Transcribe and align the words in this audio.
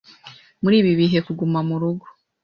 Muri 0.61 0.75
ibi 0.81 0.91
bihe 0.99 1.19
kuguma 1.25 1.59
mu 1.67 1.75
rugo 1.81 2.05